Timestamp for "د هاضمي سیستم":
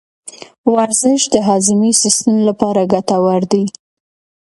1.33-2.35